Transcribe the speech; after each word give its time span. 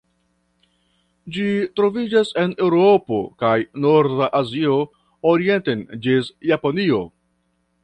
Ĝi 1.35 1.43
troviĝas 1.79 2.31
en 2.45 2.55
Eŭropo 2.69 3.19
kaj 3.45 3.53
norda 3.85 4.31
Azio 4.41 4.81
orienten 5.35 5.87
ĝis 6.09 6.35
Japanio. 6.53 7.07